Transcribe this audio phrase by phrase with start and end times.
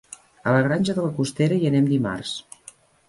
[0.45, 2.33] A la Granja de la Costera hi anem dimarts.